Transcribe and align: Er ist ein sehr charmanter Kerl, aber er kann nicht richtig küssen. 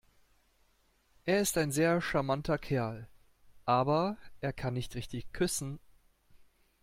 Er 1.25 1.41
ist 1.41 1.59
ein 1.59 1.71
sehr 1.71 2.01
charmanter 2.01 2.57
Kerl, 2.57 3.07
aber 3.65 4.17
er 4.39 4.51
kann 4.51 4.73
nicht 4.73 4.95
richtig 4.95 5.31
küssen. 5.31 5.79